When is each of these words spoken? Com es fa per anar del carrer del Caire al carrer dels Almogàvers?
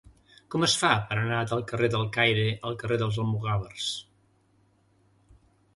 Com 0.53 0.63
es 0.67 0.75
fa 0.83 0.89
per 1.11 1.17
anar 1.17 1.41
del 1.51 1.61
carrer 1.73 1.89
del 1.97 2.07
Caire 2.17 2.47
al 2.71 2.81
carrer 2.85 2.99
dels 3.03 3.21
Almogàvers? 3.25 3.95